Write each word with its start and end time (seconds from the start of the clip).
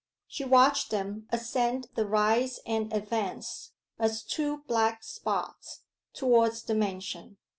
She 0.27 0.43
watched 0.43 0.89
them 0.89 1.27
ascend 1.31 1.89
the 1.93 2.07
rise 2.07 2.59
and 2.65 2.91
advance, 2.91 3.73
as 3.99 4.23
two 4.23 4.63
black 4.67 5.03
spots, 5.03 5.83
towards 6.11 6.63
the 6.63 6.73
mansion. 6.73 7.37